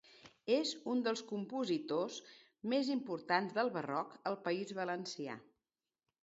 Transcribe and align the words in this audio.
És 0.53 0.69
un 0.93 1.01
dels 1.07 1.19
compositors 1.31 2.17
més 2.73 2.89
importants 2.95 3.53
del 3.59 3.71
Barroc 3.77 4.17
al 4.33 4.39
País 4.49 4.75
Valencià. 4.81 5.37